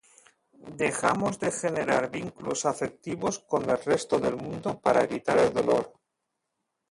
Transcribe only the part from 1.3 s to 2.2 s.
de generar